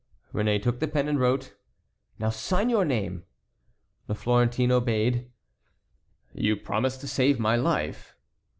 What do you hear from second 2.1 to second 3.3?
"Now sign your name."